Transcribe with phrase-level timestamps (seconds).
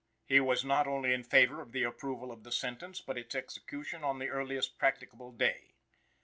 [0.25, 4.03] "He was not only in favor of the approval of the sentence but its execution
[4.03, 5.75] on the earliest practicable day.